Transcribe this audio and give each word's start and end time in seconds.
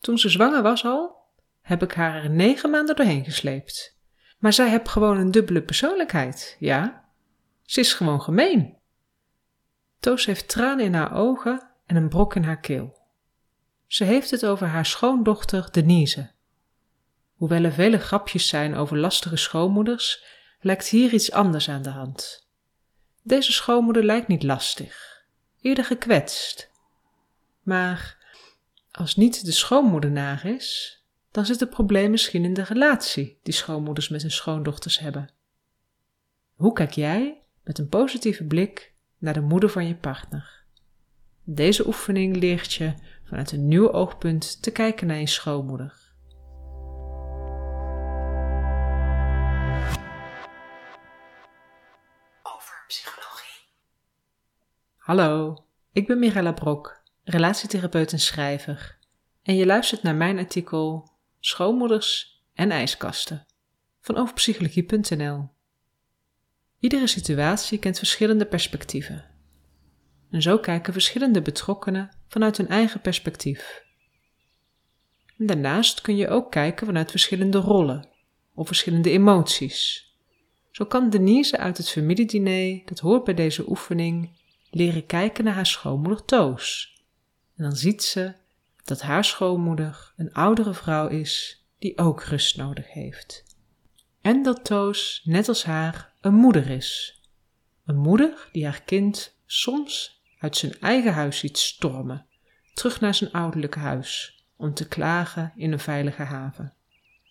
Toen 0.00 0.18
ze 0.18 0.28
zwanger 0.28 0.62
was 0.62 0.84
al, 0.84 1.16
heb 1.60 1.82
ik 1.82 1.92
haar 1.92 2.22
er 2.22 2.30
negen 2.30 2.70
maanden 2.70 2.96
doorheen 2.96 3.24
gesleept. 3.24 3.98
Maar 4.38 4.52
zij 4.52 4.68
heeft 4.68 4.88
gewoon 4.88 5.18
een 5.18 5.30
dubbele 5.30 5.62
persoonlijkheid, 5.62 6.56
ja? 6.58 7.04
Ze 7.62 7.80
is 7.80 7.92
gewoon 7.92 8.22
gemeen. 8.22 8.78
Toos 10.00 10.26
heeft 10.26 10.48
tranen 10.48 10.84
in 10.84 10.94
haar 10.94 11.14
ogen 11.14 11.70
en 11.86 11.96
een 11.96 12.08
brok 12.08 12.34
in 12.34 12.44
haar 12.44 12.60
keel. 12.60 12.98
Ze 13.86 14.04
heeft 14.04 14.30
het 14.30 14.46
over 14.46 14.66
haar 14.66 14.86
schoondochter 14.86 15.72
Denise. 15.72 16.30
Hoewel 17.34 17.64
er 17.64 17.72
vele 17.72 17.98
grapjes 17.98 18.48
zijn 18.48 18.74
over 18.74 18.98
lastige 18.98 19.36
schoonmoeders, 19.36 20.24
lijkt 20.60 20.88
hier 20.88 21.12
iets 21.12 21.32
anders 21.32 21.68
aan 21.68 21.82
de 21.82 21.90
hand. 21.90 22.48
Deze 23.22 23.52
schoonmoeder 23.52 24.04
lijkt 24.04 24.28
niet 24.28 24.42
lastig, 24.42 25.24
eerder 25.60 25.84
gekwetst. 25.84 26.70
Maar 27.62 28.19
als 28.90 29.16
niet 29.16 29.44
de 29.44 29.52
schoonmoeder 29.52 30.10
naar 30.10 30.46
is, 30.46 30.98
dan 31.30 31.46
zit 31.46 31.60
het 31.60 31.70
probleem 31.70 32.10
misschien 32.10 32.44
in 32.44 32.54
de 32.54 32.62
relatie 32.62 33.38
die 33.42 33.54
schoonmoeders 33.54 34.08
met 34.08 34.22
hun 34.22 34.30
schoondochters 34.30 34.98
hebben. 34.98 35.30
Hoe 36.54 36.72
kijk 36.72 36.92
jij 36.92 37.42
met 37.64 37.78
een 37.78 37.88
positieve 37.88 38.44
blik 38.44 38.94
naar 39.18 39.34
de 39.34 39.40
moeder 39.40 39.70
van 39.70 39.86
je 39.86 39.96
partner? 39.96 40.64
Deze 41.44 41.86
oefening 41.86 42.36
leert 42.36 42.72
je 42.72 42.94
vanuit 43.24 43.52
een 43.52 43.68
nieuw 43.68 43.92
oogpunt 43.92 44.62
te 44.62 44.70
kijken 44.70 45.06
naar 45.06 45.18
je 45.18 45.26
schoonmoeder. 45.26 46.12
Over 52.42 52.84
psychologie. 52.86 53.66
Hallo, 54.96 55.58
ik 55.92 56.06
ben 56.06 56.18
Mirella 56.18 56.52
Brok, 56.52 56.99
relatietherapeut 57.30 58.12
en 58.12 58.18
schrijver. 58.18 58.98
En 59.42 59.56
je 59.56 59.66
luistert 59.66 60.02
naar 60.02 60.14
mijn 60.14 60.38
artikel 60.38 61.10
schoonmoeders 61.40 62.40
en 62.54 62.70
ijskasten 62.70 63.46
van 64.00 64.16
overpsychologie.nl. 64.16 65.48
Iedere 66.78 67.06
situatie 67.06 67.78
kent 67.78 67.98
verschillende 67.98 68.46
perspectieven. 68.46 69.24
En 70.30 70.42
zo 70.42 70.58
kijken 70.58 70.92
verschillende 70.92 71.42
betrokkenen 71.42 72.16
vanuit 72.28 72.56
hun 72.56 72.68
eigen 72.68 73.00
perspectief. 73.00 73.84
daarnaast 75.36 76.00
kun 76.00 76.16
je 76.16 76.28
ook 76.28 76.50
kijken 76.50 76.86
vanuit 76.86 77.10
verschillende 77.10 77.58
rollen 77.58 78.08
of 78.54 78.66
verschillende 78.66 79.10
emoties. 79.10 80.08
Zo 80.70 80.84
kan 80.84 81.10
Denise 81.10 81.58
uit 81.58 81.76
het 81.76 81.90
familiediner, 81.90 82.82
dat 82.84 82.98
hoort 82.98 83.24
bij 83.24 83.34
deze 83.34 83.70
oefening, 83.70 84.38
leren 84.70 85.06
kijken 85.06 85.44
naar 85.44 85.54
haar 85.54 85.66
schoonmoeder 85.66 86.24
Toos. 86.24 86.98
En 87.60 87.66
dan 87.66 87.76
ziet 87.76 88.02
ze 88.02 88.32
dat 88.84 89.00
haar 89.00 89.24
schoonmoeder 89.24 90.12
een 90.16 90.32
oudere 90.32 90.74
vrouw 90.74 91.08
is 91.08 91.64
die 91.78 91.98
ook 91.98 92.22
rust 92.22 92.56
nodig 92.56 92.92
heeft. 92.92 93.44
En 94.20 94.42
dat 94.42 94.64
Toos, 94.64 95.20
net 95.24 95.48
als 95.48 95.64
haar, 95.64 96.12
een 96.20 96.34
moeder 96.34 96.70
is. 96.70 97.20
Een 97.84 97.96
moeder 97.96 98.48
die 98.52 98.64
haar 98.64 98.82
kind 98.82 99.36
soms 99.46 100.22
uit 100.38 100.56
zijn 100.56 100.80
eigen 100.80 101.12
huis 101.12 101.38
ziet 101.38 101.58
stormen, 101.58 102.26
terug 102.74 103.00
naar 103.00 103.14
zijn 103.14 103.32
ouderlijke 103.32 103.78
huis, 103.78 104.44
om 104.56 104.74
te 104.74 104.88
klagen 104.88 105.52
in 105.56 105.72
een 105.72 105.80
veilige 105.80 106.22
haven. 106.22 106.74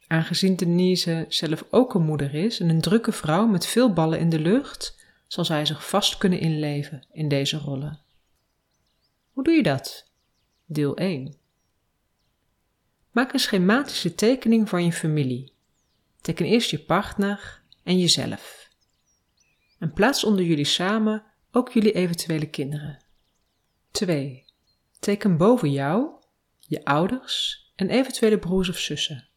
Aangezien 0.07 0.55
Denise 0.55 1.25
zelf 1.29 1.63
ook 1.69 1.93
een 1.93 2.05
moeder 2.05 2.33
is 2.33 2.59
en 2.59 2.69
een 2.69 2.81
drukke 2.81 3.11
vrouw 3.11 3.47
met 3.47 3.65
veel 3.65 3.93
ballen 3.93 4.19
in 4.19 4.29
de 4.29 4.39
lucht, 4.39 5.05
zal 5.27 5.45
zij 5.45 5.65
zich 5.65 5.87
vast 5.87 6.17
kunnen 6.17 6.39
inleven 6.39 7.03
in 7.11 7.27
deze 7.27 7.57
rollen. 7.57 7.99
Hoe 9.31 9.43
doe 9.43 9.53
je 9.53 9.63
dat? 9.63 10.07
Deel 10.71 10.95
1. 10.95 11.35
Maak 13.11 13.33
een 13.33 13.39
schematische 13.39 14.15
tekening 14.15 14.69
van 14.69 14.85
je 14.85 14.91
familie. 14.91 15.53
Teken 16.21 16.45
eerst 16.45 16.69
je 16.69 16.79
partner 16.79 17.61
en 17.83 17.99
jezelf. 17.99 18.69
En 19.79 19.93
plaats 19.93 20.23
onder 20.23 20.45
jullie 20.45 20.65
samen 20.65 21.23
ook 21.51 21.71
jullie 21.71 21.91
eventuele 21.91 22.49
kinderen. 22.49 23.03
2. 23.91 24.45
Teken 24.99 25.37
boven 25.37 25.71
jou, 25.71 26.09
je 26.59 26.85
ouders 26.85 27.65
en 27.75 27.89
eventuele 27.89 28.39
broers 28.39 28.69
of 28.69 28.77
zussen. 28.77 29.27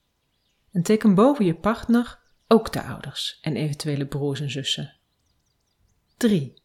En 0.72 0.82
teken 0.82 1.14
boven 1.14 1.44
je 1.44 1.54
partner 1.54 2.18
ook 2.48 2.72
de 2.72 2.82
ouders 2.82 3.38
en 3.40 3.56
eventuele 3.56 4.06
broers 4.06 4.40
en 4.40 4.50
zussen. 4.50 4.96
3. 6.16 6.61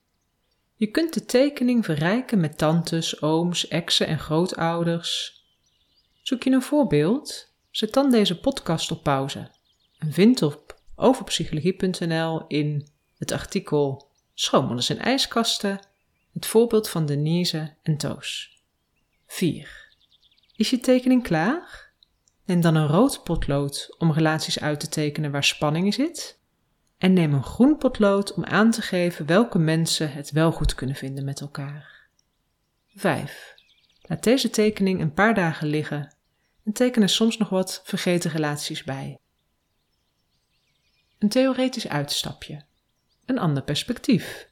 Je 0.77 0.87
kunt 0.87 1.13
de 1.13 1.25
tekening 1.25 1.85
verrijken 1.85 2.39
met 2.39 2.57
tantes, 2.57 3.21
ooms, 3.21 3.67
exen 3.67 4.07
en 4.07 4.19
grootouders, 4.19 5.37
Zoek 6.27 6.43
je 6.43 6.51
een 6.51 6.61
voorbeeld? 6.61 7.53
Zet 7.71 7.93
dan 7.93 8.11
deze 8.11 8.39
podcast 8.39 8.91
op 8.91 9.03
pauze 9.03 9.51
en 9.97 10.13
vind 10.13 10.41
op 10.41 10.79
overpsychologie.nl 10.95 12.45
in 12.47 12.87
het 13.17 13.31
artikel 13.31 14.09
Schoonmoeders 14.33 14.89
en 14.89 14.97
ijskasten 14.97 15.79
het 16.33 16.45
voorbeeld 16.45 16.89
van 16.89 17.05
Denise 17.05 17.75
en 17.83 17.97
Toos. 17.97 18.61
4. 19.27 19.95
Is 20.55 20.69
je 20.69 20.79
tekening 20.79 21.23
klaar? 21.23 21.91
Neem 22.45 22.61
dan 22.61 22.75
een 22.75 22.87
rood 22.87 23.23
potlood 23.23 23.95
om 23.97 24.11
relaties 24.11 24.59
uit 24.59 24.79
te 24.79 24.89
tekenen 24.89 25.31
waar 25.31 25.43
spanning 25.43 25.85
in 25.85 25.93
zit. 25.93 26.36
En 26.97 27.13
neem 27.13 27.33
een 27.33 27.43
groen 27.43 27.77
potlood 27.77 28.33
om 28.33 28.45
aan 28.45 28.71
te 28.71 28.81
geven 28.81 29.25
welke 29.25 29.59
mensen 29.59 30.11
het 30.11 30.31
wel 30.31 30.51
goed 30.51 30.75
kunnen 30.75 30.95
vinden 30.95 31.25
met 31.25 31.41
elkaar. 31.41 32.09
5. 32.95 33.55
Laat 34.01 34.23
deze 34.23 34.49
tekening 34.49 35.01
een 35.01 35.13
paar 35.13 35.33
dagen 35.33 35.67
liggen 35.67 36.15
en 36.63 36.73
teken 36.73 37.01
er 37.01 37.09
soms 37.09 37.37
nog 37.37 37.49
wat 37.49 37.81
vergeten 37.83 38.31
relaties 38.31 38.83
bij. 38.83 39.19
Een 41.17 41.29
theoretisch 41.29 41.87
uitstapje. 41.87 42.65
Een 43.25 43.39
ander 43.39 43.63
perspectief. 43.63 44.47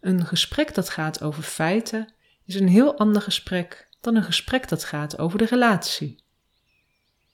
Een 0.00 0.26
gesprek 0.26 0.74
dat 0.74 0.88
gaat 0.88 1.22
over 1.22 1.42
feiten 1.42 2.12
is 2.44 2.54
een 2.54 2.68
heel 2.68 2.98
ander 2.98 3.22
gesprek 3.22 3.88
dan 4.00 4.16
een 4.16 4.22
gesprek 4.22 4.68
dat 4.68 4.84
gaat 4.84 5.18
over 5.18 5.38
de 5.38 5.44
relatie. 5.44 6.22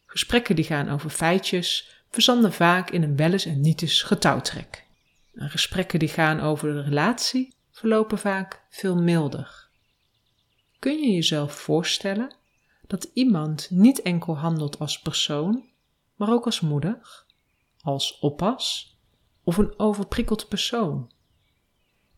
Gesprekken 0.06 0.56
die 0.56 0.64
gaan 0.64 0.88
over 0.88 1.10
feitjes 1.10 2.03
verzanden 2.14 2.52
vaak 2.52 2.90
in 2.90 3.02
een 3.02 3.16
welles 3.16 3.44
en 3.44 3.60
nietes 3.60 4.02
getouwtrek. 4.02 4.86
En 5.34 5.50
gesprekken 5.50 5.98
die 5.98 6.08
gaan 6.08 6.40
over 6.40 6.72
de 6.72 6.82
relatie 6.82 7.54
verlopen 7.70 8.18
vaak 8.18 8.62
veel 8.70 8.96
milder. 8.96 9.68
Kun 10.78 10.98
je 10.98 11.10
jezelf 11.10 11.52
voorstellen 11.54 12.34
dat 12.86 13.10
iemand 13.14 13.70
niet 13.70 14.02
enkel 14.02 14.38
handelt 14.38 14.78
als 14.78 15.00
persoon, 15.00 15.64
maar 16.14 16.30
ook 16.32 16.44
als 16.44 16.60
moeder, 16.60 17.24
als 17.80 18.18
oppas 18.18 18.96
of 19.44 19.56
een 19.56 19.78
overprikkeld 19.78 20.48
persoon. 20.48 21.12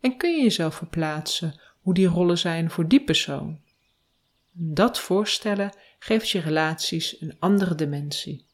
En 0.00 0.16
kun 0.16 0.36
je 0.36 0.42
jezelf 0.42 0.74
verplaatsen 0.74 1.60
hoe 1.80 1.94
die 1.94 2.06
rollen 2.06 2.38
zijn 2.38 2.70
voor 2.70 2.88
die 2.88 3.04
persoon? 3.04 3.60
Dat 4.52 4.98
voorstellen 4.98 5.72
geeft 5.98 6.28
je 6.28 6.40
relaties 6.40 7.20
een 7.20 7.36
andere 7.38 7.74
dimensie. 7.74 8.45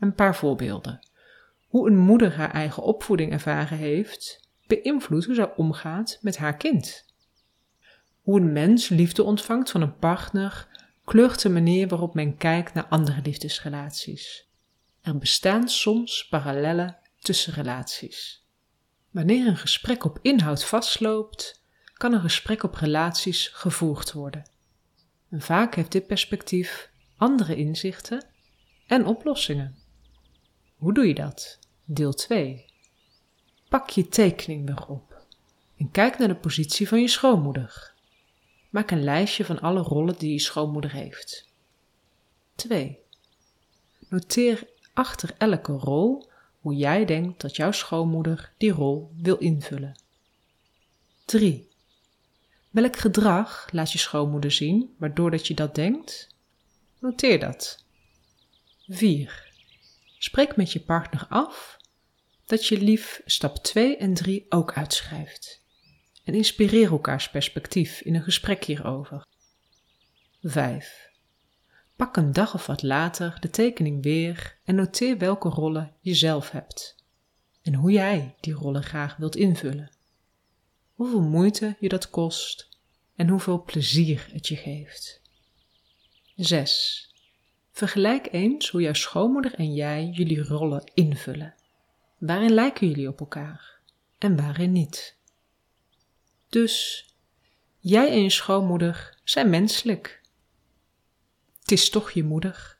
Een 0.00 0.14
paar 0.14 0.36
voorbeelden. 0.36 1.08
Hoe 1.68 1.88
een 1.90 1.96
moeder 1.96 2.34
haar 2.34 2.50
eigen 2.50 2.82
opvoeding 2.82 3.32
ervaren 3.32 3.78
heeft, 3.78 4.48
beïnvloedt 4.66 5.24
hoe 5.24 5.34
zij 5.34 5.54
omgaat 5.56 6.18
met 6.20 6.36
haar 6.36 6.56
kind. 6.56 7.04
Hoe 8.22 8.40
een 8.40 8.52
mens 8.52 8.88
liefde 8.88 9.22
ontvangt 9.22 9.70
van 9.70 9.80
een 9.80 9.96
partner 9.96 10.68
kleurt 11.04 11.42
de 11.42 11.48
manier 11.48 11.88
waarop 11.88 12.14
men 12.14 12.36
kijkt 12.36 12.74
naar 12.74 12.86
andere 12.86 13.20
liefdesrelaties. 13.22 14.48
Er 15.00 15.18
bestaan 15.18 15.68
soms 15.68 16.28
parallellen 16.28 16.98
tussen 17.18 17.52
relaties. 17.52 18.44
Wanneer 19.10 19.46
een 19.46 19.56
gesprek 19.56 20.04
op 20.04 20.18
inhoud 20.22 20.64
vastloopt, 20.64 21.62
kan 21.92 22.12
een 22.12 22.20
gesprek 22.20 22.62
op 22.62 22.74
relaties 22.74 23.48
gevoerd 23.48 24.12
worden. 24.12 24.50
En 25.30 25.40
vaak 25.40 25.74
heeft 25.74 25.92
dit 25.92 26.06
perspectief 26.06 26.90
andere 27.16 27.56
inzichten 27.56 28.26
en 28.86 29.06
oplossingen. 29.06 29.79
Hoe 30.80 30.94
doe 30.94 31.06
je 31.06 31.14
dat? 31.14 31.58
Deel 31.84 32.12
2. 32.12 32.64
Pak 33.68 33.90
je 33.90 34.08
tekening 34.08 34.66
weer 34.66 34.86
op 34.86 35.24
en 35.76 35.90
kijk 35.90 36.18
naar 36.18 36.28
de 36.28 36.36
positie 36.36 36.88
van 36.88 37.00
je 37.00 37.08
schoonmoeder. 37.08 37.94
Maak 38.70 38.90
een 38.90 39.04
lijstje 39.04 39.44
van 39.44 39.60
alle 39.60 39.80
rollen 39.80 40.18
die 40.18 40.32
je 40.32 40.38
schoonmoeder 40.38 40.92
heeft. 40.92 41.48
2. 42.54 42.98
Noteer 44.08 44.68
achter 44.92 45.34
elke 45.38 45.72
rol 45.72 46.28
hoe 46.60 46.74
jij 46.74 47.04
denkt 47.04 47.40
dat 47.40 47.56
jouw 47.56 47.72
schoonmoeder 47.72 48.52
die 48.56 48.72
rol 48.72 49.10
wil 49.16 49.36
invullen. 49.36 50.00
3. 51.24 51.68
Welk 52.70 52.96
gedrag 52.96 53.68
laat 53.72 53.92
je 53.92 53.98
schoonmoeder 53.98 54.50
zien 54.50 54.94
waardoor 54.98 55.30
dat 55.30 55.46
je 55.46 55.54
dat 55.54 55.74
denkt? 55.74 56.34
Noteer 56.98 57.40
dat. 57.40 57.84
4. 58.88 59.49
Spreek 60.30 60.56
met 60.56 60.72
je 60.72 60.80
partner 60.80 61.26
af 61.28 61.76
dat 62.46 62.66
je 62.66 62.80
lief 62.80 63.22
stap 63.24 63.56
2 63.56 63.96
en 63.96 64.14
3 64.14 64.46
ook 64.48 64.72
uitschrijft 64.72 65.62
en 66.24 66.34
inspireer 66.34 66.90
elkaars 66.90 67.30
perspectief 67.30 68.00
in 68.00 68.14
een 68.14 68.22
gesprek 68.22 68.64
hierover. 68.64 69.26
5. 70.42 71.10
Pak 71.96 72.16
een 72.16 72.32
dag 72.32 72.54
of 72.54 72.66
wat 72.66 72.82
later 72.82 73.36
de 73.40 73.50
tekening 73.50 74.02
weer 74.02 74.58
en 74.64 74.74
noteer 74.74 75.18
welke 75.18 75.48
rollen 75.48 75.94
je 76.00 76.14
zelf 76.14 76.50
hebt 76.50 77.04
en 77.62 77.74
hoe 77.74 77.90
jij 77.90 78.34
die 78.40 78.54
rollen 78.54 78.82
graag 78.82 79.16
wilt 79.16 79.36
invullen. 79.36 79.90
Hoeveel 80.94 81.22
moeite 81.22 81.76
je 81.80 81.88
dat 81.88 82.10
kost 82.10 82.68
en 83.16 83.28
hoeveel 83.28 83.62
plezier 83.62 84.28
het 84.32 84.48
je 84.48 84.56
geeft. 84.56 85.22
6. 86.36 87.09
Vergelijk 87.80 88.28
eens 88.30 88.70
hoe 88.70 88.80
jouw 88.80 88.92
schoonmoeder 88.92 89.54
en 89.54 89.74
jij 89.74 90.08
jullie 90.12 90.42
rollen 90.42 90.90
invullen. 90.94 91.54
Waarin 92.18 92.52
lijken 92.52 92.88
jullie 92.88 93.08
op 93.08 93.20
elkaar 93.20 93.78
en 94.18 94.36
waarin 94.36 94.72
niet? 94.72 95.16
Dus 96.48 97.06
jij 97.78 98.10
en 98.10 98.22
je 98.22 98.30
schoonmoeder 98.30 99.18
zijn 99.24 99.50
menselijk. 99.50 100.20
Het 101.60 101.70
is 101.70 101.90
toch 101.90 102.10
je 102.10 102.24
moeder. 102.24 102.78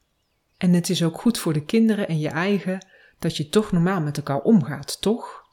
En 0.57 0.73
het 0.73 0.89
is 0.89 1.03
ook 1.03 1.21
goed 1.21 1.39
voor 1.39 1.53
de 1.53 1.65
kinderen 1.65 2.09
en 2.09 2.19
je 2.19 2.29
eigen 2.29 2.87
dat 3.19 3.37
je 3.37 3.49
toch 3.49 3.73
normaal 3.73 4.01
met 4.01 4.17
elkaar 4.17 4.41
omgaat, 4.41 5.01
toch? 5.01 5.45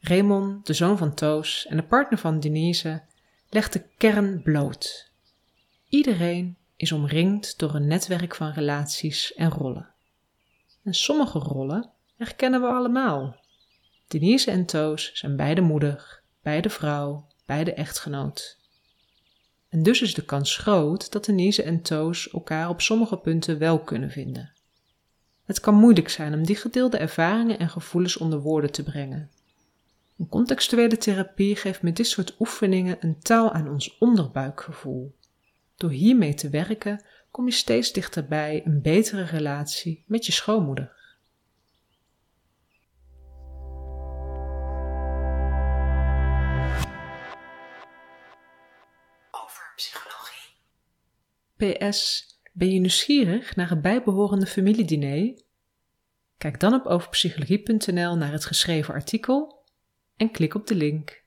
Raymond, 0.00 0.66
de 0.66 0.74
zoon 0.74 0.98
van 0.98 1.14
Toos 1.14 1.66
en 1.66 1.76
de 1.76 1.84
partner 1.84 2.18
van 2.18 2.40
Denise, 2.40 3.02
legt 3.50 3.72
de 3.72 3.82
kern 3.96 4.42
bloot. 4.42 5.10
Iedereen 5.88 6.56
is 6.76 6.92
omringd 6.92 7.58
door 7.58 7.74
een 7.74 7.86
netwerk 7.86 8.34
van 8.34 8.50
relaties 8.50 9.34
en 9.34 9.50
rollen. 9.50 9.94
En 10.84 10.94
sommige 10.94 11.38
rollen 11.38 11.90
herkennen 12.16 12.60
we 12.60 12.66
allemaal. 12.66 13.36
Denise 14.08 14.50
en 14.50 14.66
Toos 14.66 15.10
zijn 15.12 15.36
beide 15.36 15.60
moeder, 15.60 16.22
beide 16.42 16.70
vrouw, 16.70 17.26
beide 17.46 17.72
echtgenoot. 17.72 18.58
En 19.68 19.82
dus 19.82 20.02
is 20.02 20.14
de 20.14 20.24
kans 20.24 20.56
groot 20.56 21.12
dat 21.12 21.24
Denise 21.24 21.62
en 21.62 21.82
Toos 21.82 22.30
elkaar 22.30 22.68
op 22.68 22.80
sommige 22.80 23.16
punten 23.16 23.58
wel 23.58 23.78
kunnen 23.78 24.10
vinden. 24.10 24.52
Het 25.44 25.60
kan 25.60 25.74
moeilijk 25.74 26.08
zijn 26.08 26.34
om 26.34 26.46
die 26.46 26.56
gedeelde 26.56 26.96
ervaringen 26.96 27.58
en 27.58 27.68
gevoelens 27.68 28.16
onder 28.16 28.40
woorden 28.40 28.72
te 28.72 28.82
brengen. 28.82 29.30
Een 30.18 30.28
contextuele 30.28 30.96
therapie 30.96 31.56
geeft 31.56 31.82
met 31.82 31.96
dit 31.96 32.06
soort 32.06 32.34
oefeningen 32.38 32.96
een 33.00 33.18
taal 33.18 33.52
aan 33.52 33.68
ons 33.68 33.98
onderbuikgevoel. 33.98 35.14
Door 35.76 35.90
hiermee 35.90 36.34
te 36.34 36.50
werken 36.50 37.04
kom 37.30 37.46
je 37.46 37.52
steeds 37.52 37.92
dichterbij 37.92 38.62
een 38.64 38.82
betere 38.82 39.22
relatie 39.22 40.04
met 40.06 40.26
je 40.26 40.32
schoonmoeder. 40.32 40.94
Over 49.30 49.72
psychologie. 49.76 50.56
PS, 51.56 52.26
ben 52.52 52.72
je 52.72 52.80
nieuwsgierig 52.80 53.56
naar 53.56 53.70
het 53.70 53.82
bijbehorende 53.82 54.46
familiediner? 54.46 55.42
Kijk 56.38 56.60
dan 56.60 56.74
op 56.74 56.86
overpsychologie.nl 56.86 58.16
naar 58.16 58.32
het 58.32 58.44
geschreven 58.44 58.94
artikel 58.94 59.64
en 60.16 60.30
klik 60.30 60.54
op 60.54 60.66
de 60.66 60.74
link. 60.74 61.24